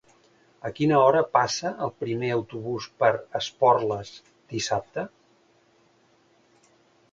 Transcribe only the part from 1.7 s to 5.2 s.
el primer autobús per Esporles dissabte?